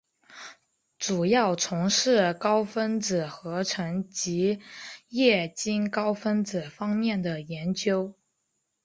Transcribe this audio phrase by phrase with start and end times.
[0.97, 4.59] 主要从事高分子合成及
[5.09, 8.15] 液晶高分子方面的研究。